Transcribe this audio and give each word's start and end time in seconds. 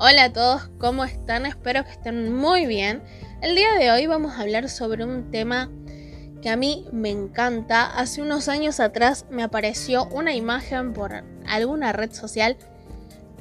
Hola 0.00 0.26
a 0.26 0.32
todos, 0.32 0.70
¿cómo 0.78 1.04
están? 1.04 1.44
Espero 1.44 1.84
que 1.84 1.90
estén 1.90 2.32
muy 2.32 2.66
bien. 2.66 3.02
El 3.42 3.56
día 3.56 3.72
de 3.74 3.90
hoy 3.90 4.06
vamos 4.06 4.34
a 4.34 4.42
hablar 4.42 4.68
sobre 4.68 5.04
un 5.04 5.32
tema 5.32 5.72
que 6.40 6.50
a 6.50 6.56
mí 6.56 6.86
me 6.92 7.10
encanta. 7.10 7.84
Hace 7.84 8.22
unos 8.22 8.46
años 8.46 8.78
atrás 8.78 9.26
me 9.28 9.42
apareció 9.42 10.06
una 10.12 10.36
imagen 10.36 10.92
por 10.92 11.24
alguna 11.48 11.92
red 11.92 12.12
social 12.12 12.56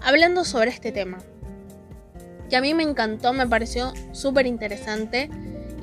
hablando 0.02 0.43
sobre 0.46 0.71
este 0.71 0.92
tema. 0.92 1.20
Que 2.50 2.56
a 2.56 2.62
mí 2.62 2.74
me 2.74 2.82
encantó, 2.82 3.34
me 3.34 3.46
pareció 3.46 3.94
súper 4.12 4.48
interesante 4.48 5.30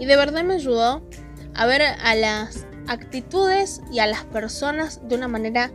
y 0.00 0.06
de 0.06 0.16
verdad 0.16 0.43
me 0.43 0.54
ayudó 0.54 1.09
a 1.54 1.66
ver 1.66 1.82
a 1.82 2.16
las 2.16 2.66
actitudes 2.88 3.80
y 3.93 4.00
a 4.00 4.09
las 4.09 4.25
personas 4.25 5.09
de 5.09 5.14
una 5.14 5.29
manera 5.29 5.70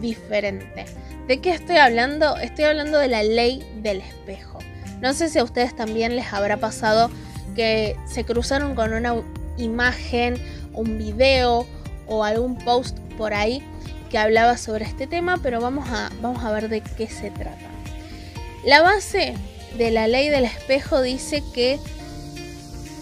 diferente. 0.00 0.86
¿De 1.28 1.42
qué 1.42 1.50
estoy 1.50 1.76
hablando? 1.76 2.38
Estoy 2.38 2.64
hablando 2.64 2.98
de 2.98 3.08
la 3.08 3.22
ley 3.22 3.62
del 3.82 4.00
espejo. 4.00 4.60
No 5.02 5.12
sé 5.12 5.28
si 5.28 5.38
a 5.38 5.44
ustedes 5.44 5.76
también 5.76 6.16
les 6.16 6.32
habrá 6.32 6.56
pasado 6.56 7.10
que 7.54 7.96
se 8.06 8.24
cruzaron 8.24 8.74
con 8.74 8.94
una 8.94 9.14
imagen, 9.58 10.42
un 10.72 10.96
video 10.96 11.66
o 12.06 12.24
algún 12.24 12.56
post 12.56 12.98
por 13.18 13.34
ahí 13.34 13.62
que 14.08 14.16
hablaba 14.16 14.56
sobre 14.56 14.86
este 14.86 15.06
tema, 15.06 15.38
pero 15.42 15.60
vamos 15.60 15.86
a, 15.90 16.10
vamos 16.22 16.42
a 16.42 16.50
ver 16.50 16.70
de 16.70 16.80
qué 16.80 17.08
se 17.08 17.30
trata. 17.30 17.68
La 18.64 18.80
base 18.80 19.34
de 19.76 19.90
la 19.90 20.08
ley 20.08 20.30
del 20.30 20.46
espejo 20.46 21.02
dice 21.02 21.42
que 21.52 21.78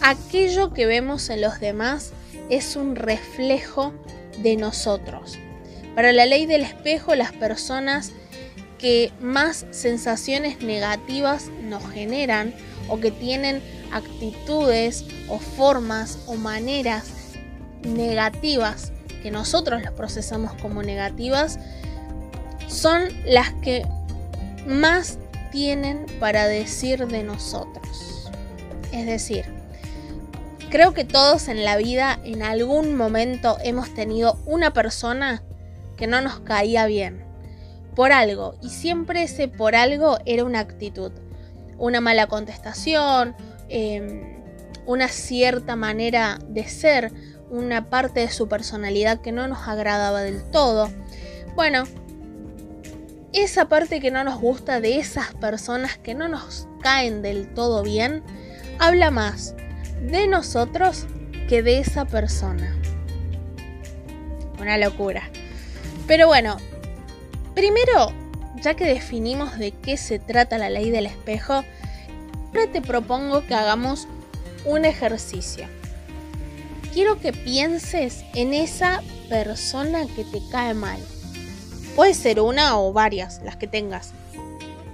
aquello 0.03 0.73
que 0.73 0.87
vemos 0.87 1.31
en 1.31 1.43
los 1.43 1.61
demás 1.61 2.11
es 2.51 2.75
un 2.75 2.97
reflejo 2.97 3.95
de 4.39 4.57
nosotros. 4.57 5.39
Para 5.97 6.13
la 6.13 6.27
ley 6.27 6.45
del 6.45 6.61
espejo, 6.61 7.15
las 7.15 7.33
personas 7.33 8.13
que 8.79 9.13
más 9.21 9.67
sensaciones 9.71 10.61
negativas 10.63 11.49
nos 11.63 11.89
generan 11.91 12.55
o 12.89 13.01
que 13.01 13.11
tienen 13.11 13.63
actitudes 13.93 15.05
o 15.29 15.39
formas 15.39 16.19
o 16.27 16.35
maneras 16.35 17.11
negativas 17.83 18.93
que 19.23 19.31
nosotros 19.31 19.83
las 19.83 19.93
procesamos 19.93 20.53
como 20.55 20.83
negativas 20.83 21.59
son 22.69 23.09
las 23.25 23.53
que 23.55 23.87
más 24.67 25.19
tienen 25.51 26.07
para 26.21 26.47
decir 26.47 27.07
de 27.07 27.23
nosotros. 27.23 28.31
Es 28.93 29.07
decir, 29.07 29.45
creo 30.71 30.93
que 30.95 31.05
todos 31.05 31.49
en 31.49 31.65
la 31.65 31.77
vida 31.77 32.19
en 32.25 32.43
algún 32.43 32.97
momento 32.97 33.57
hemos 33.63 33.95
tenido 33.95 34.39
una 34.47 34.73
persona 34.73 35.43
que 35.97 36.07
no 36.07 36.21
nos 36.21 36.41
caía 36.41 36.87
bien. 36.87 37.26
Por 37.97 38.13
algo. 38.13 38.57
Y 38.63 38.69
siempre 38.69 39.25
ese 39.25 39.49
por 39.49 39.75
algo 39.75 40.19
era 40.25 40.45
una 40.45 40.61
actitud. 40.61 41.11
Una 41.79 42.01
mala 42.01 42.29
contestación, 42.29 43.35
em, 43.69 44.37
una 44.87 45.09
cierta 45.09 45.75
manera 45.75 46.39
de 46.47 46.69
ser, 46.69 47.13
una 47.51 47.91
parte 47.91 48.21
de 48.21 48.31
su 48.31 48.49
personalidad 48.49 49.21
que 49.21 49.33
no 49.33 49.49
nos 49.49 49.67
agradaba 49.67 50.23
del 50.23 50.49
todo. 50.51 50.91
Bueno, 51.55 51.85
esa 53.33 53.69
parte 53.69 54.01
que 54.01 54.11
no 54.11 54.25
nos 54.25 54.41
gusta 54.41 54.81
de 54.81 54.99
esas 54.99 55.35
personas 55.35 55.99
que 55.99 56.15
no 56.15 56.29
nos 56.29 56.69
caen 56.81 57.23
del 57.23 57.53
todo 57.53 57.83
bien, 57.83 58.23
habla 58.79 59.11
más 59.11 59.55
de 60.01 60.27
nosotros 60.27 61.07
que 61.49 61.63
de 61.63 61.79
esa 61.79 62.05
persona. 62.05 62.75
Una 64.61 64.79
locura. 64.79 65.31
Pero 66.07 66.27
bueno, 66.27 66.57
primero, 67.57 68.13
ya 68.63 68.75
que 68.75 68.85
definimos 68.85 69.59
de 69.59 69.73
qué 69.73 69.97
se 69.97 70.19
trata 70.19 70.59
la 70.59 70.71
ley 70.71 70.91
del 70.91 71.07
espejo, 71.07 71.55
ahora 71.55 72.71
te 72.71 72.83
propongo 72.83 73.45
que 73.47 73.55
hagamos 73.55 74.07
un 74.67 74.85
ejercicio. 74.85 75.67
Quiero 76.93 77.19
que 77.19 77.33
pienses 77.33 78.25
en 78.35 78.53
esa 78.53 79.03
persona 79.31 80.07
que 80.15 80.25
te 80.25 80.41
cae 80.51 80.75
mal. 80.75 81.01
Puede 81.97 82.13
ser 82.13 82.41
una 82.41 82.79
o 82.79 82.93
varias, 82.93 83.41
las 83.43 83.57
que 83.57 83.67
tengas. 83.67 84.13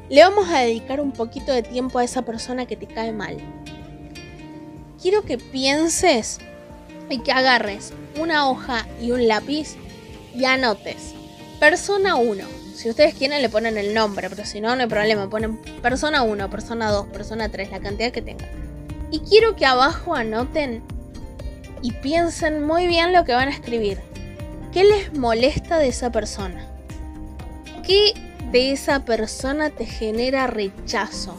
Le 0.09 0.23
vamos 0.23 0.49
a 0.49 0.61
dedicar 0.61 1.01
un 1.01 1.11
poquito 1.11 1.53
de 1.53 1.65
tiempo 1.65 1.99
a 1.99 2.05
esa 2.05 2.23
persona 2.23 2.67
que 2.67 2.77
te 2.77 2.87
cae 2.87 3.13
mal. 3.13 3.39
Quiero 5.01 5.23
que 5.23 5.37
pienses 5.37 6.39
y 7.11 7.19
que 7.19 7.33
agarres 7.33 7.93
una 8.21 8.49
hoja 8.49 8.87
y 9.01 9.11
un 9.11 9.27
lápiz 9.27 9.75
y 10.33 10.45
anotes. 10.45 11.15
Persona 11.63 12.17
1. 12.17 12.45
Si 12.75 12.91
ustedes 12.91 13.15
quieren 13.15 13.41
le 13.41 13.49
ponen 13.49 13.79
el 13.79 13.95
nombre, 13.95 14.29
pero 14.29 14.45
si 14.45 14.61
no, 14.61 14.75
no 14.75 14.83
hay 14.83 14.89
problema. 14.89 15.31
Ponen 15.31 15.59
persona 15.81 16.25
1, 16.25 16.51
persona 16.51 16.91
2, 16.91 17.07
persona 17.07 17.51
3, 17.51 17.71
la 17.71 17.79
cantidad 17.79 18.11
que 18.11 18.21
tengan. 18.21 18.49
Y 19.13 19.21
quiero 19.21 19.55
que 19.55 19.65
abajo 19.65 20.17
anoten 20.17 20.83
y 21.81 21.93
piensen 21.93 22.65
muy 22.67 22.89
bien 22.89 23.13
lo 23.13 23.25
que 23.25 23.33
van 23.33 23.47
a 23.47 23.53
escribir. 23.53 24.01
¿Qué 24.73 24.83
les 24.83 25.17
molesta 25.17 25.79
de 25.79 25.87
esa 25.87 26.11
persona? 26.11 26.67
¿Qué 27.87 28.13
de 28.51 28.73
esa 28.73 29.05
persona 29.05 29.71
te 29.71 29.87
genera 29.87 30.49
rechazo? 30.49 31.37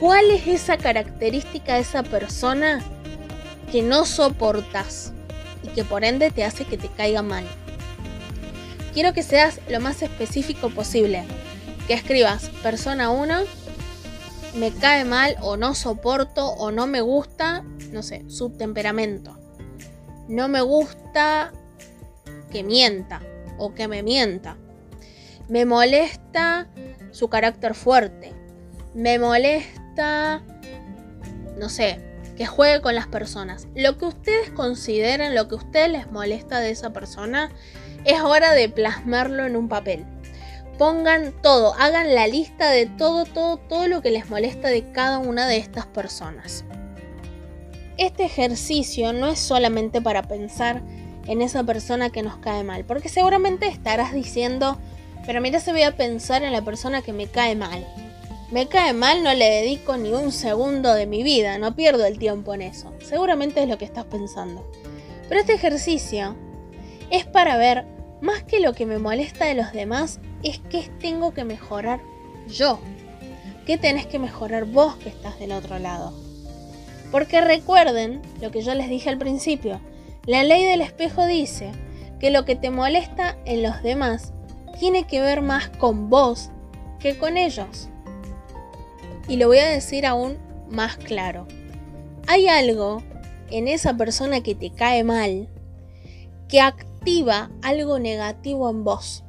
¿Cuál 0.00 0.30
es 0.30 0.46
esa 0.46 0.78
característica 0.78 1.74
de 1.74 1.80
esa 1.80 2.02
persona 2.02 2.82
que 3.70 3.82
no 3.82 4.06
soportas 4.06 5.12
y 5.62 5.68
que 5.68 5.84
por 5.84 6.04
ende 6.04 6.30
te 6.30 6.42
hace 6.42 6.64
que 6.64 6.78
te 6.78 6.88
caiga 6.88 7.20
mal? 7.20 7.44
Quiero 8.92 9.12
que 9.12 9.22
seas 9.22 9.60
lo 9.68 9.80
más 9.80 10.02
específico 10.02 10.70
posible. 10.70 11.24
Que 11.86 11.94
escribas 11.94 12.48
persona 12.62 13.10
1, 13.10 13.42
me 14.54 14.70
cae 14.72 15.04
mal 15.04 15.36
o 15.40 15.56
no 15.56 15.74
soporto 15.74 16.46
o 16.46 16.70
no 16.70 16.86
me 16.86 17.00
gusta, 17.00 17.64
no 17.90 18.02
sé, 18.02 18.24
su 18.28 18.50
temperamento. 18.50 19.38
No 20.28 20.48
me 20.48 20.60
gusta 20.60 21.52
que 22.50 22.62
mienta 22.62 23.20
o 23.58 23.74
que 23.74 23.88
me 23.88 24.02
mienta. 24.02 24.56
Me 25.48 25.64
molesta 25.64 26.68
su 27.10 27.28
carácter 27.28 27.74
fuerte. 27.74 28.32
Me 28.94 29.18
molesta, 29.18 30.42
no 31.58 31.68
sé, 31.68 31.98
que 32.36 32.46
juegue 32.46 32.80
con 32.80 32.94
las 32.94 33.06
personas. 33.06 33.66
Lo 33.74 33.98
que 33.98 34.04
ustedes 34.06 34.50
consideren, 34.50 35.34
lo 35.34 35.48
que 35.48 35.54
a 35.54 35.58
ustedes 35.58 35.90
les 35.90 36.10
molesta 36.10 36.60
de 36.60 36.70
esa 36.70 36.92
persona, 36.92 37.50
es 38.04 38.20
hora 38.20 38.52
de 38.52 38.68
plasmarlo 38.68 39.46
en 39.46 39.56
un 39.56 39.68
papel. 39.68 40.04
Pongan 40.78 41.32
todo, 41.42 41.74
hagan 41.74 42.14
la 42.14 42.26
lista 42.26 42.70
de 42.70 42.86
todo, 42.86 43.24
todo, 43.24 43.56
todo 43.58 43.86
lo 43.86 44.02
que 44.02 44.10
les 44.10 44.28
molesta 44.28 44.68
de 44.68 44.90
cada 44.90 45.18
una 45.18 45.46
de 45.46 45.58
estas 45.58 45.86
personas. 45.86 46.64
Este 47.98 48.24
ejercicio 48.24 49.12
no 49.12 49.28
es 49.28 49.38
solamente 49.38 50.00
para 50.00 50.22
pensar 50.22 50.82
en 51.26 51.40
esa 51.42 51.62
persona 51.62 52.10
que 52.10 52.22
nos 52.22 52.36
cae 52.38 52.64
mal, 52.64 52.84
porque 52.84 53.08
seguramente 53.08 53.68
estarás 53.68 54.12
diciendo, 54.12 54.78
pero 55.26 55.40
mira, 55.40 55.60
se 55.60 55.72
voy 55.72 55.82
a 55.82 55.96
pensar 55.96 56.42
en 56.42 56.52
la 56.52 56.62
persona 56.62 57.02
que 57.02 57.12
me 57.12 57.26
cae 57.26 57.54
mal. 57.54 57.86
Me 58.50 58.66
cae 58.66 58.92
mal, 58.92 59.22
no 59.22 59.32
le 59.32 59.48
dedico 59.48 59.96
ni 59.96 60.12
un 60.12 60.32
segundo 60.32 60.94
de 60.94 61.06
mi 61.06 61.22
vida, 61.22 61.58
no 61.58 61.76
pierdo 61.76 62.04
el 62.04 62.18
tiempo 62.18 62.54
en 62.54 62.62
eso. 62.62 62.92
Seguramente 63.02 63.62
es 63.62 63.68
lo 63.68 63.78
que 63.78 63.84
estás 63.84 64.04
pensando. 64.04 64.68
Pero 65.28 65.40
este 65.40 65.54
ejercicio 65.54 66.34
es 67.10 67.24
para 67.24 67.56
ver 67.56 67.86
más 68.22 68.44
que 68.44 68.60
lo 68.60 68.72
que 68.72 68.86
me 68.86 68.98
molesta 68.98 69.46
de 69.46 69.54
los 69.54 69.72
demás, 69.72 70.20
es 70.44 70.60
que 70.60 70.88
tengo 71.00 71.34
que 71.34 71.44
mejorar 71.44 72.00
yo. 72.48 72.78
¿Qué 73.66 73.76
tenés 73.76 74.06
que 74.06 74.20
mejorar 74.20 74.64
vos 74.64 74.94
que 74.96 75.08
estás 75.08 75.38
del 75.40 75.52
otro 75.52 75.78
lado? 75.80 76.14
Porque 77.10 77.40
recuerden 77.40 78.22
lo 78.40 78.52
que 78.52 78.62
yo 78.62 78.74
les 78.74 78.88
dije 78.88 79.10
al 79.10 79.18
principio, 79.18 79.80
la 80.24 80.44
ley 80.44 80.64
del 80.64 80.80
espejo 80.80 81.26
dice 81.26 81.72
que 82.20 82.30
lo 82.30 82.44
que 82.44 82.54
te 82.54 82.70
molesta 82.70 83.36
en 83.44 83.62
los 83.62 83.82
demás 83.82 84.32
tiene 84.78 85.04
que 85.04 85.20
ver 85.20 85.42
más 85.42 85.68
con 85.68 86.08
vos 86.08 86.50
que 87.00 87.18
con 87.18 87.36
ellos. 87.36 87.88
Y 89.26 89.36
lo 89.36 89.48
voy 89.48 89.58
a 89.58 89.68
decir 89.68 90.06
aún 90.06 90.38
más 90.70 90.96
claro. 90.96 91.48
Hay 92.28 92.46
algo 92.46 93.02
en 93.50 93.66
esa 93.66 93.96
persona 93.96 94.42
que 94.42 94.54
te 94.54 94.70
cae 94.70 95.02
mal 95.02 95.48
que 96.48 96.60
algo 97.62 97.98
negativo 97.98 98.70
en 98.70 98.84
vos. 98.84 99.24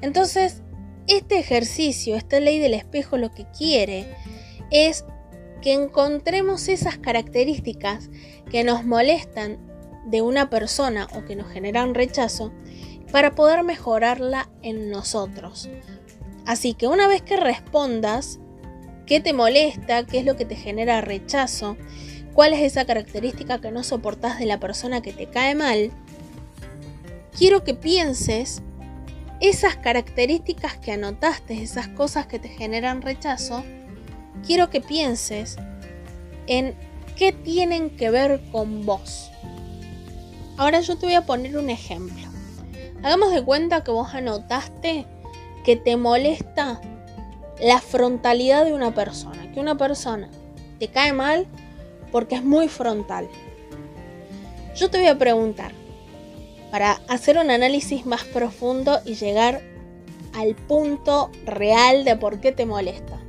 Entonces, 0.00 0.62
este 1.08 1.38
ejercicio, 1.38 2.16
esta 2.16 2.40
ley 2.40 2.58
del 2.58 2.74
espejo 2.74 3.16
lo 3.16 3.32
que 3.32 3.46
quiere 3.56 4.06
es 4.70 5.04
que 5.62 5.72
encontremos 5.72 6.68
esas 6.68 6.98
características 6.98 8.10
que 8.50 8.64
nos 8.64 8.84
molestan 8.84 9.58
de 10.06 10.22
una 10.22 10.50
persona 10.50 11.08
o 11.14 11.24
que 11.24 11.36
nos 11.36 11.50
generan 11.50 11.94
rechazo 11.94 12.52
para 13.10 13.34
poder 13.34 13.64
mejorarla 13.64 14.48
en 14.62 14.90
nosotros. 14.90 15.68
Así 16.44 16.74
que 16.74 16.86
una 16.86 17.08
vez 17.08 17.22
que 17.22 17.36
respondas 17.36 18.38
qué 19.06 19.20
te 19.20 19.32
molesta, 19.32 20.04
qué 20.06 20.18
es 20.18 20.24
lo 20.24 20.36
que 20.36 20.44
te 20.44 20.56
genera 20.56 21.00
rechazo, 21.00 21.76
cuál 22.34 22.52
es 22.52 22.60
esa 22.60 22.84
característica 22.84 23.60
que 23.60 23.70
no 23.70 23.82
soportas 23.82 24.38
de 24.38 24.46
la 24.46 24.60
persona 24.60 25.00
que 25.00 25.12
te 25.12 25.26
cae 25.26 25.54
mal, 25.54 25.90
quiero 27.36 27.64
que 27.64 27.74
pienses 27.74 28.62
esas 29.40 29.76
características 29.76 30.78
que 30.78 30.92
anotaste, 30.92 31.62
esas 31.62 31.88
cosas 31.88 32.26
que 32.26 32.38
te 32.38 32.48
generan 32.48 33.02
rechazo, 33.02 33.62
quiero 34.46 34.70
que 34.70 34.80
pienses 34.80 35.56
en 36.46 36.74
qué 37.16 37.32
tienen 37.32 37.90
que 37.90 38.10
ver 38.10 38.40
con 38.50 38.86
vos. 38.86 39.30
Ahora 40.56 40.80
yo 40.80 40.96
te 40.96 41.06
voy 41.06 41.14
a 41.14 41.26
poner 41.26 41.58
un 41.58 41.68
ejemplo. 41.68 42.26
Hagamos 43.02 43.32
de 43.32 43.44
cuenta 43.44 43.84
que 43.84 43.90
vos 43.90 44.14
anotaste 44.14 45.04
que 45.64 45.76
te 45.76 45.96
molesta 45.96 46.80
la 47.60 47.80
frontalidad 47.80 48.64
de 48.64 48.72
una 48.72 48.94
persona, 48.94 49.52
que 49.52 49.60
una 49.60 49.76
persona 49.76 50.30
te 50.78 50.88
cae 50.88 51.12
mal 51.12 51.46
porque 52.10 52.36
es 52.36 52.44
muy 52.44 52.68
frontal. 52.68 53.28
Yo 54.74 54.90
te 54.90 54.98
voy 54.98 55.08
a 55.08 55.18
preguntar, 55.18 55.72
para 56.70 57.00
hacer 57.08 57.38
un 57.38 57.50
análisis 57.50 58.06
más 58.06 58.24
profundo 58.24 59.00
y 59.04 59.14
llegar 59.14 59.62
al 60.34 60.54
punto 60.54 61.30
real 61.44 62.04
de 62.04 62.16
por 62.16 62.40
qué 62.40 62.52
te 62.52 62.66
molesta. 62.66 63.20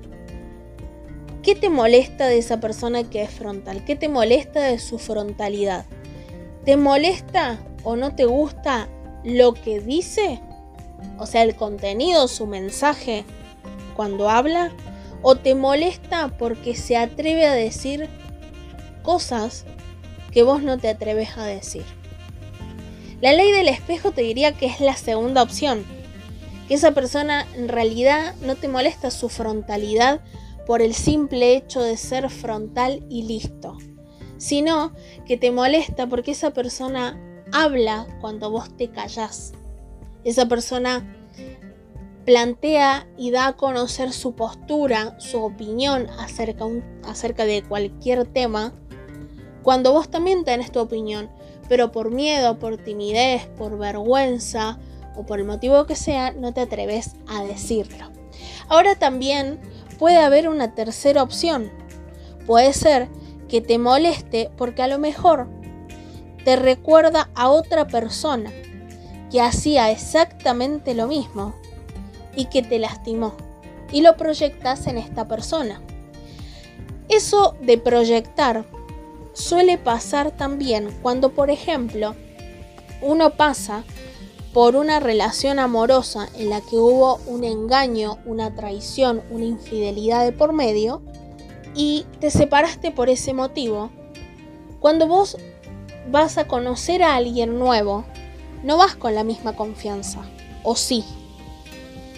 ¿Qué 1.41 1.55
te 1.55 1.69
molesta 1.69 2.27
de 2.27 2.39
esa 2.39 2.59
persona 2.59 3.05
que 3.05 3.23
es 3.23 3.29
frontal? 3.29 3.85
¿Qué 3.85 3.95
te 3.95 4.09
molesta 4.09 4.61
de 4.61 4.79
su 4.79 4.99
frontalidad? 4.99 5.85
¿Te 6.65 6.75
molesta 6.75 7.59
o 7.83 7.95
no 7.95 8.15
te 8.15 8.25
gusta 8.25 8.89
lo 9.23 9.53
que 9.53 9.79
dice? 9.79 10.41
O 11.17 11.25
sea, 11.25 11.43
el 11.43 11.55
contenido, 11.55 12.27
su 12.27 12.47
mensaje 12.47 13.23
cuando 13.95 14.29
habla. 14.29 14.73
¿O 15.21 15.35
te 15.35 15.55
molesta 15.55 16.37
porque 16.37 16.75
se 16.75 16.97
atreve 16.97 17.45
a 17.45 17.53
decir 17.53 18.09
cosas 19.01 19.65
que 20.31 20.43
vos 20.43 20.61
no 20.61 20.77
te 20.77 20.89
atreves 20.89 21.37
a 21.37 21.45
decir? 21.45 21.85
La 23.21 23.33
ley 23.33 23.51
del 23.51 23.67
espejo 23.67 24.11
te 24.11 24.21
diría 24.21 24.51
que 24.51 24.67
es 24.67 24.79
la 24.79 24.95
segunda 24.95 25.41
opción. 25.41 25.83
Que 26.67 26.75
esa 26.75 26.91
persona 26.91 27.47
en 27.55 27.67
realidad 27.67 28.35
no 28.41 28.55
te 28.55 28.67
molesta 28.67 29.09
su 29.09 29.29
frontalidad 29.29 30.21
por 30.67 30.81
el 30.81 30.93
simple 30.93 31.55
hecho 31.55 31.81
de 31.81 31.97
ser 31.97 32.29
frontal 32.29 33.03
y 33.09 33.23
listo. 33.23 33.77
Sino 34.37 34.93
que 35.25 35.37
te 35.37 35.51
molesta 35.51 36.07
porque 36.07 36.31
esa 36.31 36.51
persona 36.51 37.19
habla 37.51 38.05
cuando 38.21 38.51
vos 38.51 38.75
te 38.77 38.89
callás. 38.89 39.53
Esa 40.23 40.47
persona 40.47 41.17
plantea 42.27 43.07
y 43.17 43.31
da 43.31 43.47
a 43.47 43.53
conocer 43.55 44.11
su 44.11 44.35
postura, 44.35 45.17
su 45.17 45.41
opinión 45.41 46.07
acerca, 46.19 47.45
de 47.45 47.63
cualquier 47.63 48.25
tema, 48.25 48.73
cuando 49.63 49.93
vos 49.93 50.09
también 50.09 50.43
tenés 50.43 50.71
tu 50.71 50.81
opinión, 50.81 51.29
pero 51.67 51.91
por 51.91 52.11
miedo, 52.11 52.59
por 52.59 52.77
timidez, 52.77 53.45
por 53.57 53.77
vergüenza 53.77 54.79
o 55.15 55.25
por 55.25 55.39
el 55.39 55.45
motivo 55.45 55.85
que 55.85 55.95
sea, 55.95 56.31
no 56.31 56.53
te 56.53 56.61
atreves 56.61 57.15
a 57.27 57.43
decirlo. 57.43 58.11
Ahora 58.69 58.95
también 58.95 59.59
puede 59.97 60.17
haber 60.17 60.47
una 60.47 60.75
tercera 60.75 61.23
opción. 61.23 61.71
Puede 62.45 62.73
ser 62.73 63.09
que 63.49 63.61
te 63.61 63.77
moleste 63.77 64.51
porque 64.57 64.83
a 64.83 64.87
lo 64.87 64.99
mejor 64.99 65.47
te 66.43 66.55
recuerda 66.55 67.29
a 67.35 67.49
otra 67.49 67.87
persona 67.87 68.51
que 69.31 69.41
hacía 69.41 69.91
exactamente 69.91 70.93
lo 70.93 71.07
mismo 71.07 71.55
y 72.35 72.45
que 72.45 72.61
te 72.61 72.79
lastimó 72.79 73.35
y 73.91 74.01
lo 74.01 74.15
proyectas 74.17 74.87
en 74.87 74.97
esta 74.97 75.27
persona. 75.27 75.81
Eso 77.09 77.55
de 77.61 77.77
proyectar 77.77 78.65
suele 79.37 79.77
pasar 79.77 80.31
también 80.31 80.89
cuando, 81.03 81.29
por 81.29 81.51
ejemplo, 81.51 82.15
uno 83.01 83.29
pasa 83.31 83.83
por 84.51 84.75
una 84.75 84.99
relación 84.99 85.59
amorosa 85.59 86.27
en 86.35 86.49
la 86.49 86.61
que 86.61 86.77
hubo 86.77 87.19
un 87.27 87.43
engaño, 87.43 88.17
una 88.25 88.55
traición, 88.55 89.21
una 89.29 89.45
infidelidad 89.45 90.25
de 90.25 90.31
por 90.31 90.53
medio 90.53 91.03
y 91.75 92.07
te 92.19 92.31
separaste 92.31 92.89
por 92.89 93.09
ese 93.09 93.33
motivo, 93.33 93.91
cuando 94.79 95.07
vos 95.07 95.37
vas 96.09 96.39
a 96.39 96.47
conocer 96.47 97.03
a 97.03 97.15
alguien 97.15 97.59
nuevo, 97.59 98.05
no 98.63 98.77
vas 98.77 98.95
con 98.95 99.13
la 99.13 99.23
misma 99.23 99.55
confianza, 99.55 100.21
o 100.63 100.75
sí. 100.75 101.03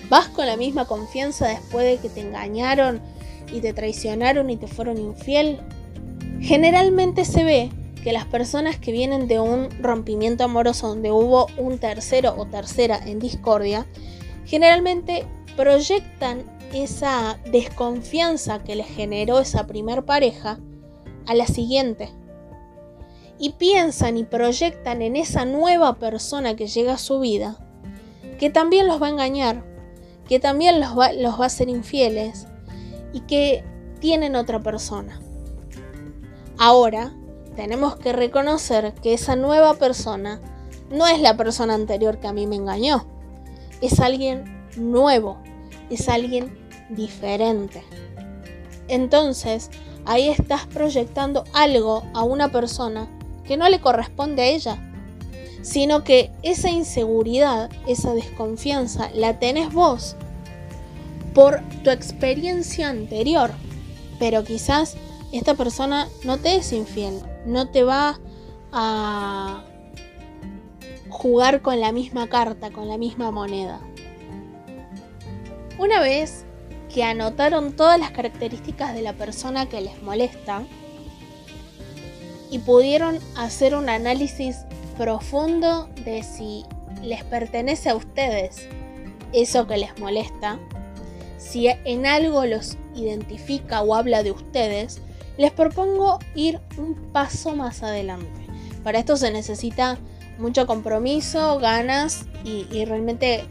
Vas 0.10 0.30
con 0.30 0.48
la 0.48 0.56
misma 0.56 0.86
confianza 0.86 1.50
después 1.50 1.86
de 1.86 1.98
que 1.98 2.08
te 2.08 2.22
engañaron 2.22 3.02
y 3.52 3.60
te 3.60 3.74
traicionaron 3.74 4.50
y 4.50 4.56
te 4.56 4.68
fueron 4.68 4.98
infiel. 4.98 5.60
Generalmente 6.42 7.26
se 7.26 7.44
ve 7.44 7.70
que 8.04 8.14
las 8.14 8.26
personas 8.26 8.78
que 8.78 8.92
vienen 8.92 9.28
de 9.28 9.40
un 9.40 9.70
rompimiento 9.82 10.44
amoroso 10.44 10.88
donde 10.88 11.12
hubo 11.12 11.48
un 11.58 11.80
tercero 11.80 12.34
o 12.38 12.46
tercera 12.46 12.98
en 13.06 13.20
discordia, 13.20 13.86
generalmente 14.46 15.28
proyectan 15.58 16.44
esa 16.74 17.38
desconfianza 17.52 18.64
que 18.64 18.76
les 18.76 18.88
generó 18.88 19.40
esa 19.40 19.68
primer 19.68 20.06
pareja 20.06 20.60
a 21.28 21.34
la 21.34 21.46
siguiente. 21.46 22.10
Y 23.38 23.52
piensan 23.52 24.18
y 24.18 24.24
proyectan 24.24 25.02
en 25.02 25.16
esa 25.16 25.46
nueva 25.46 25.96
persona 25.96 26.56
que 26.56 26.68
llega 26.68 26.94
a 26.94 26.98
su 26.98 27.20
vida, 27.20 27.58
que 28.38 28.50
también 28.50 28.88
los 28.88 29.02
va 29.02 29.08
a 29.08 29.12
engañar, 29.12 29.64
que 30.28 30.40
también 30.40 30.80
los 30.80 30.98
va, 30.98 31.12
los 31.12 31.40
va 31.40 31.44
a 31.44 31.48
hacer 31.48 31.70
infieles 31.70 32.48
y 33.14 33.22
que 33.22 33.64
tienen 34.00 34.36
otra 34.36 34.62
persona. 34.62 35.20
Ahora, 36.62 37.14
tenemos 37.56 37.96
que 37.96 38.12
reconocer 38.12 38.94
que 39.02 39.14
esa 39.14 39.38
nueva 39.38 39.76
persona 39.76 40.42
no 40.92 41.08
es 41.08 41.22
la 41.22 41.38
persona 41.38 41.74
anterior 41.74 42.20
que 42.20 42.28
a 42.28 42.34
mí 42.34 42.48
me 42.48 42.58
engañó. 42.58 43.06
Es 43.80 44.02
alguien 44.02 44.68
nuevo, 44.76 45.38
es 45.90 46.10
alguien 46.10 46.60
diferente. 46.90 47.82
Entonces, 48.90 49.70
ahí 50.04 50.28
estás 50.28 50.68
proyectando 50.68 51.46
algo 51.54 52.04
a 52.14 52.24
una 52.24 52.52
persona 52.52 53.08
que 53.46 53.56
no 53.56 53.70
le 53.70 53.80
corresponde 53.80 54.42
a 54.42 54.48
ella, 54.48 54.92
sino 55.62 56.04
que 56.04 56.30
esa 56.44 56.70
inseguridad, 56.70 57.70
esa 57.88 58.14
desconfianza, 58.14 59.10
la 59.14 59.40
tenés 59.40 59.72
vos 59.72 60.18
por 61.34 61.62
tu 61.86 61.90
experiencia 61.90 62.90
anterior. 62.90 63.52
Pero 64.20 64.44
quizás 64.44 64.98
esta 65.38 65.54
persona 65.54 66.08
no 66.24 66.38
te 66.38 66.56
es 66.56 66.74
infiel, 66.74 67.22
no 67.46 67.70
te 67.70 67.84
va 67.84 68.20
a 68.72 69.64
jugar 71.10 71.62
con 71.62 71.80
la 71.80 71.92
misma 71.92 72.28
carta, 72.28 72.72
con 72.72 72.88
la 72.88 72.98
misma 72.98 73.32
moneda. 73.32 73.80
Una 75.78 76.02
vez 76.02 76.46
que 76.94 77.04
anotaron 77.04 77.76
todas 77.76 78.00
las 78.00 78.12
características 78.12 78.94
de 78.94 79.02
la 79.02 79.14
persona 79.14 79.68
que 79.68 79.82
les 79.82 80.02
molesta 80.02 80.64
y 82.50 82.60
pudieron 82.60 83.20
hacer 83.38 83.76
un 83.76 83.90
análisis 83.90 84.66
profundo 84.98 85.88
de 86.04 86.24
si 86.24 86.66
les 87.04 87.24
pertenece 87.24 87.90
a 87.90 87.96
ustedes 87.96 88.68
eso 89.32 89.68
que 89.68 89.78
les 89.78 89.98
molesta, 90.00 90.60
si 91.38 91.68
en 91.68 92.06
algo 92.06 92.46
los 92.46 92.78
identifica 92.96 93.82
o 93.82 93.96
habla 93.96 94.24
de 94.24 94.32
ustedes, 94.32 95.02
les 95.40 95.52
propongo 95.54 96.20
ir 96.36 96.60
un 96.78 96.96
paso 97.14 97.56
más 97.56 97.82
adelante. 97.82 98.28
Para 98.84 99.00
esto 99.00 99.16
se 99.16 99.32
necesita 99.32 99.98
mucho 100.38 100.68
compromiso, 100.68 101.60
ganas 101.60 102.26
y, 102.44 102.84
realmente 102.84 103.46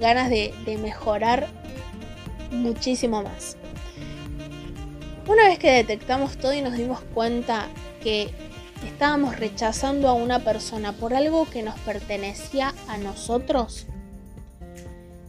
ganas 0.00 0.30
de, 0.30 0.54
de 0.64 0.78
mejorar 0.78 1.48
muchísimo 2.50 3.22
más. 3.22 3.58
Una 5.28 5.44
vez 5.48 5.58
que 5.58 5.70
detectamos 5.70 6.38
todo 6.38 6.54
y 6.54 6.62
nos 6.62 6.78
dimos 6.78 7.02
cuenta 7.12 7.68
que 8.02 8.30
estábamos 8.86 9.38
rechazando 9.38 10.08
a 10.08 10.14
una 10.14 10.38
persona 10.38 10.94
por 10.94 11.12
algo 11.12 11.44
que 11.50 11.62
nos 11.62 11.78
pertenecía 11.80 12.72
a 12.88 12.96
nosotros, 12.96 13.86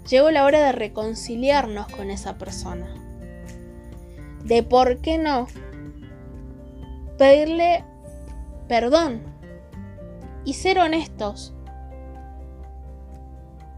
llegó 0.10 0.32
la 0.32 0.46
hora 0.46 0.64
de 0.64 0.72
reconciliarnos 0.72 1.90
con 1.90 2.10
esa 2.10 2.38
persona. 2.38 2.88
De 4.46 4.64
por 4.64 5.00
qué 5.00 5.18
no 5.18 5.48
pedirle 7.18 7.84
perdón 8.68 9.22
y 10.44 10.54
ser 10.54 10.80
honestos 10.80 11.54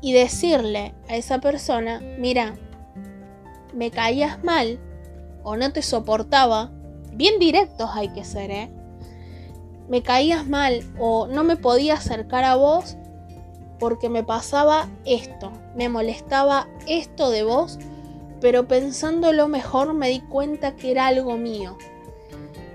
y 0.01 0.13
decirle 0.13 0.93
a 1.09 1.15
esa 1.15 1.39
persona, 1.39 2.01
mira, 2.19 2.55
me 3.73 3.91
caías 3.91 4.43
mal 4.43 4.79
o 5.43 5.55
no 5.55 5.71
te 5.71 5.81
soportaba, 5.81 6.71
bien 7.13 7.39
directos 7.39 7.89
hay 7.93 8.09
que 8.09 8.23
ser, 8.23 8.51
¿eh? 8.51 8.69
Me 9.87 10.03
caías 10.03 10.47
mal 10.47 10.81
o 10.99 11.27
no 11.27 11.43
me 11.43 11.55
podía 11.55 11.95
acercar 11.95 12.43
a 12.43 12.55
vos 12.55 12.97
porque 13.79 14.09
me 14.09 14.23
pasaba 14.23 14.89
esto, 15.05 15.51
me 15.75 15.87
molestaba 15.89 16.67
esto 16.87 17.29
de 17.29 17.43
vos, 17.43 17.79
pero 18.41 18.67
pensándolo 18.67 19.47
mejor 19.47 19.93
me 19.93 20.09
di 20.09 20.19
cuenta 20.19 20.75
que 20.75 20.91
era 20.91 21.07
algo 21.07 21.37
mío. 21.37 21.77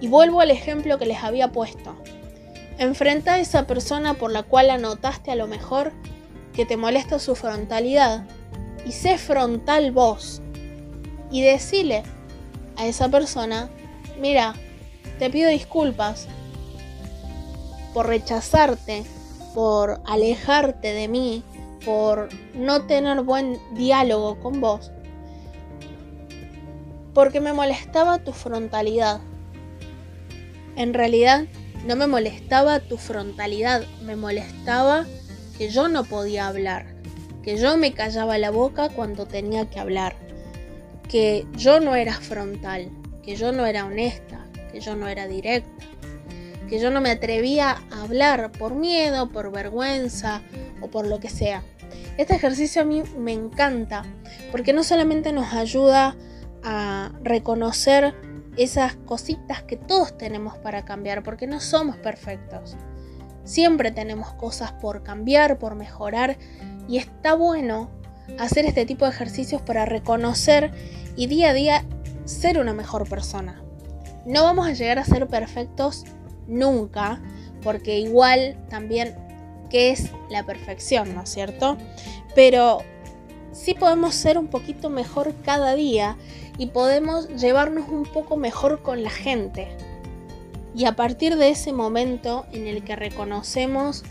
Y 0.02 0.08
vuelvo 0.08 0.40
al 0.40 0.50
ejemplo 0.50 0.98
que 0.98 1.06
les 1.06 1.22
había 1.22 1.52
puesto. 1.52 1.94
Enfrenta 2.76 3.34
a 3.34 3.38
esa 3.38 3.66
persona 3.66 4.14
por 4.14 4.32
la 4.32 4.42
cual 4.42 4.68
anotaste 4.68 5.30
a 5.30 5.36
lo 5.36 5.46
mejor 5.46 5.92
que 6.52 6.66
te 6.66 6.76
molesta 6.76 7.18
su 7.18 7.34
frontalidad 7.34 8.26
y 8.84 8.92
sé 8.92 9.16
frontal 9.16 9.92
vos 9.92 10.42
y 11.30 11.42
decile 11.42 12.02
a 12.76 12.86
esa 12.86 13.08
persona, 13.08 13.70
mira, 14.20 14.54
te 15.20 15.30
pido 15.30 15.48
disculpas 15.48 16.26
por 17.94 18.08
rechazarte, 18.08 19.04
por 19.54 20.00
alejarte 20.04 20.92
de 20.92 21.06
mí, 21.06 21.44
por 21.84 22.28
no 22.54 22.86
tener 22.86 23.22
buen 23.22 23.58
diálogo 23.74 24.40
con 24.40 24.60
vos, 24.60 24.90
porque 27.14 27.40
me 27.40 27.52
molestaba 27.52 28.18
tu 28.18 28.32
frontalidad. 28.32 29.20
En 30.76 30.94
realidad 30.94 31.44
no 31.86 31.96
me 31.96 32.06
molestaba 32.06 32.80
tu 32.80 32.96
frontalidad, 32.96 33.84
me 34.02 34.16
molestaba 34.16 35.06
que 35.58 35.68
yo 35.68 35.88
no 35.88 36.04
podía 36.04 36.46
hablar, 36.46 36.94
que 37.42 37.56
yo 37.56 37.76
me 37.76 37.92
callaba 37.92 38.38
la 38.38 38.50
boca 38.50 38.88
cuando 38.88 39.26
tenía 39.26 39.68
que 39.68 39.80
hablar, 39.80 40.16
que 41.08 41.46
yo 41.56 41.80
no 41.80 41.94
era 41.94 42.14
frontal, 42.14 42.88
que 43.22 43.36
yo 43.36 43.52
no 43.52 43.66
era 43.66 43.84
honesta, 43.84 44.46
que 44.70 44.80
yo 44.80 44.96
no 44.96 45.08
era 45.08 45.26
directa, 45.26 45.84
que 46.68 46.80
yo 46.80 46.90
no 46.90 47.00
me 47.00 47.10
atrevía 47.10 47.76
a 47.90 48.02
hablar 48.02 48.50
por 48.52 48.74
miedo, 48.74 49.28
por 49.28 49.52
vergüenza 49.52 50.40
o 50.80 50.88
por 50.88 51.06
lo 51.06 51.20
que 51.20 51.28
sea. 51.28 51.62
Este 52.16 52.34
ejercicio 52.34 52.82
a 52.82 52.84
mí 52.84 53.02
me 53.18 53.32
encanta 53.32 54.04
porque 54.50 54.72
no 54.72 54.84
solamente 54.84 55.32
nos 55.32 55.52
ayuda 55.52 56.16
a 56.62 57.12
reconocer 57.22 58.14
esas 58.56 58.96
cositas 58.96 59.62
que 59.62 59.76
todos 59.76 60.16
tenemos 60.18 60.58
para 60.58 60.84
cambiar, 60.84 61.22
porque 61.22 61.46
no 61.46 61.60
somos 61.60 61.96
perfectos. 61.96 62.76
Siempre 63.44 63.90
tenemos 63.90 64.32
cosas 64.34 64.72
por 64.72 65.02
cambiar, 65.02 65.58
por 65.58 65.74
mejorar, 65.74 66.36
y 66.88 66.98
está 66.98 67.34
bueno 67.34 67.90
hacer 68.38 68.64
este 68.66 68.86
tipo 68.86 69.04
de 69.04 69.10
ejercicios 69.10 69.62
para 69.62 69.84
reconocer 69.84 70.72
y 71.16 71.26
día 71.26 71.50
a 71.50 71.54
día 71.54 71.84
ser 72.24 72.58
una 72.58 72.72
mejor 72.72 73.08
persona. 73.08 73.62
No 74.26 74.44
vamos 74.44 74.68
a 74.68 74.72
llegar 74.72 74.98
a 74.98 75.04
ser 75.04 75.26
perfectos 75.26 76.04
nunca, 76.46 77.20
porque 77.62 77.98
igual 77.98 78.56
también, 78.68 79.14
¿qué 79.70 79.90
es 79.90 80.10
la 80.30 80.44
perfección, 80.44 81.14
no 81.14 81.22
es 81.22 81.30
cierto? 81.30 81.76
Pero 82.34 82.82
sí 83.52 83.74
podemos 83.74 84.14
ser 84.14 84.38
un 84.38 84.48
poquito 84.48 84.90
mejor 84.90 85.34
cada 85.44 85.74
día 85.74 86.16
y 86.58 86.66
podemos 86.66 87.28
llevarnos 87.28 87.88
un 87.88 88.04
poco 88.04 88.36
mejor 88.36 88.82
con 88.82 89.02
la 89.02 89.10
gente. 89.10 89.68
Y 90.74 90.86
a 90.86 90.96
partir 90.96 91.36
de 91.36 91.50
ese 91.50 91.72
momento 91.72 92.46
en 92.52 92.66
el 92.66 92.82
que 92.84 92.96
reconocemos 92.96 94.04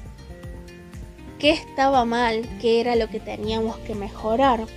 qué 1.39 1.51
estaba 1.51 2.05
mal, 2.05 2.47
qué 2.59 2.81
era 2.81 2.95
lo 2.95 3.09
que 3.09 3.19
teníamos 3.19 3.77
que 3.79 3.95
mejorar, 3.95 4.67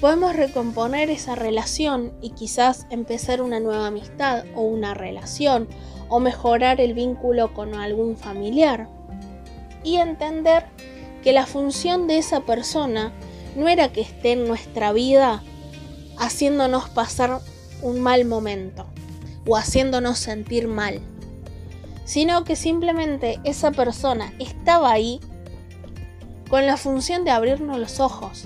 podemos 0.00 0.34
recomponer 0.36 1.10
esa 1.10 1.34
relación 1.34 2.12
y 2.20 2.30
quizás 2.30 2.86
empezar 2.90 3.42
una 3.42 3.60
nueva 3.60 3.86
amistad 3.86 4.44
o 4.54 4.62
una 4.62 4.94
relación 4.94 5.68
o 6.08 6.20
mejorar 6.20 6.80
el 6.80 6.94
vínculo 6.94 7.54
con 7.54 7.74
algún 7.74 8.16
familiar 8.16 8.88
y 9.82 9.96
entender 9.96 10.64
que 11.22 11.32
la 11.32 11.46
función 11.46 12.06
de 12.06 12.18
esa 12.18 12.40
persona 12.40 13.12
no 13.56 13.68
era 13.68 13.92
que 13.92 14.00
esté 14.00 14.32
en 14.32 14.46
nuestra 14.46 14.92
vida 14.92 15.42
haciéndonos 16.18 16.88
pasar 16.88 17.40
un 17.82 18.00
mal 18.00 18.24
momento 18.24 18.86
o 19.46 19.56
haciéndonos 19.56 20.18
sentir 20.18 20.68
mal, 20.68 21.00
sino 22.04 22.44
que 22.44 22.56
simplemente 22.56 23.40
esa 23.44 23.70
persona 23.70 24.32
estaba 24.38 24.92
ahí 24.92 25.20
con 26.48 26.66
la 26.66 26.76
función 26.76 27.24
de 27.24 27.30
abrirnos 27.30 27.78
los 27.78 28.00
ojos, 28.00 28.44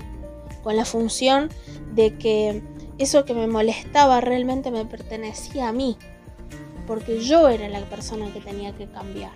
con 0.63 0.77
la 0.77 0.85
función 0.85 1.51
de 1.95 2.17
que 2.17 2.63
eso 2.99 3.25
que 3.25 3.35
me 3.35 3.47
molestaba 3.47 4.21
realmente 4.21 4.71
me 4.71 4.85
pertenecía 4.85 5.69
a 5.69 5.73
mí, 5.73 5.97
porque 6.87 7.21
yo 7.21 7.49
era 7.49 7.69
la 7.69 7.81
persona 7.81 8.33
que 8.33 8.41
tenía 8.41 8.73
que 8.73 8.87
cambiar. 8.87 9.33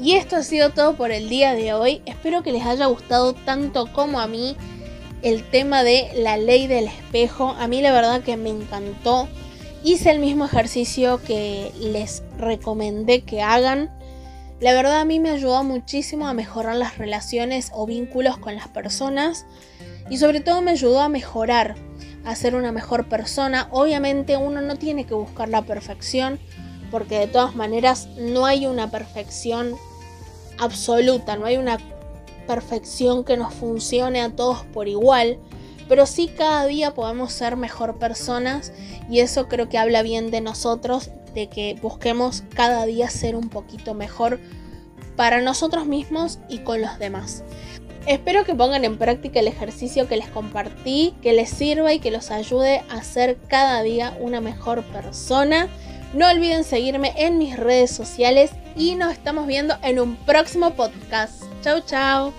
Y 0.00 0.12
esto 0.12 0.36
ha 0.36 0.42
sido 0.42 0.70
todo 0.70 0.94
por 0.94 1.10
el 1.10 1.28
día 1.28 1.54
de 1.54 1.74
hoy. 1.74 2.02
Espero 2.06 2.42
que 2.42 2.52
les 2.52 2.64
haya 2.64 2.86
gustado 2.86 3.32
tanto 3.32 3.92
como 3.92 4.20
a 4.20 4.28
mí 4.28 4.56
el 5.22 5.48
tema 5.48 5.82
de 5.82 6.10
la 6.14 6.36
ley 6.36 6.66
del 6.66 6.86
espejo. 6.86 7.54
A 7.58 7.68
mí 7.68 7.82
la 7.82 7.92
verdad 7.92 8.22
que 8.22 8.36
me 8.36 8.50
encantó. 8.50 9.28
Hice 9.82 10.10
el 10.10 10.18
mismo 10.18 10.44
ejercicio 10.44 11.20
que 11.22 11.72
les 11.80 12.22
recomendé 12.36 13.22
que 13.22 13.42
hagan. 13.42 13.90
La 14.60 14.72
verdad 14.72 15.00
a 15.00 15.04
mí 15.04 15.20
me 15.20 15.30
ayudó 15.30 15.62
muchísimo 15.62 16.26
a 16.26 16.34
mejorar 16.34 16.76
las 16.76 16.98
relaciones 16.98 17.70
o 17.72 17.86
vínculos 17.86 18.38
con 18.38 18.54
las 18.56 18.68
personas. 18.68 19.46
Y 20.10 20.18
sobre 20.18 20.40
todo 20.40 20.62
me 20.62 20.72
ayudó 20.72 21.00
a 21.00 21.08
mejorar, 21.08 21.76
a 22.24 22.34
ser 22.34 22.54
una 22.54 22.72
mejor 22.72 23.08
persona. 23.08 23.68
Obviamente 23.70 24.36
uno 24.36 24.60
no 24.60 24.76
tiene 24.76 25.06
que 25.06 25.14
buscar 25.14 25.48
la 25.48 25.62
perfección. 25.62 26.40
Porque 26.90 27.18
de 27.18 27.26
todas 27.26 27.54
maneras 27.54 28.08
no 28.16 28.46
hay 28.46 28.66
una 28.66 28.90
perfección 28.90 29.76
absoluta, 30.58 31.36
no 31.36 31.44
hay 31.44 31.58
una 31.58 31.78
perfección 32.48 33.22
que 33.22 33.36
nos 33.36 33.54
funcione 33.54 34.20
a 34.20 34.34
todos 34.34 34.64
por 34.64 34.88
igual, 34.88 35.38
pero 35.88 36.06
sí 36.06 36.28
cada 36.36 36.66
día 36.66 36.94
podemos 36.94 37.32
ser 37.32 37.56
mejor 37.56 37.98
personas 37.98 38.72
y 39.08 39.20
eso 39.20 39.46
creo 39.46 39.68
que 39.68 39.78
habla 39.78 40.02
bien 40.02 40.32
de 40.32 40.40
nosotros, 40.40 41.10
de 41.34 41.48
que 41.48 41.78
busquemos 41.80 42.42
cada 42.54 42.84
día 42.86 43.08
ser 43.10 43.36
un 43.36 43.50
poquito 43.50 43.94
mejor 43.94 44.40
para 45.14 45.40
nosotros 45.40 45.86
mismos 45.86 46.38
y 46.48 46.58
con 46.58 46.80
los 46.80 46.98
demás. 46.98 47.44
Espero 48.06 48.44
que 48.44 48.54
pongan 48.54 48.84
en 48.86 48.96
práctica 48.96 49.40
el 49.40 49.48
ejercicio 49.48 50.08
que 50.08 50.16
les 50.16 50.30
compartí, 50.30 51.14
que 51.20 51.34
les 51.34 51.50
sirva 51.50 51.92
y 51.92 52.00
que 52.00 52.10
los 52.10 52.30
ayude 52.30 52.82
a 52.88 53.02
ser 53.02 53.36
cada 53.48 53.82
día 53.82 54.16
una 54.20 54.40
mejor 54.40 54.82
persona. 54.84 55.68
No 56.14 56.30
olviden 56.30 56.64
seguirme 56.64 57.12
en 57.16 57.36
mis 57.36 57.58
redes 57.58 57.90
sociales 57.90 58.52
y 58.74 58.94
nos 58.94 59.12
estamos 59.12 59.46
viendo 59.46 59.76
en 59.82 60.00
un 60.00 60.16
próximo 60.16 60.70
podcast. 60.70 61.47
Chau, 61.62 61.80
chau. 61.86 62.32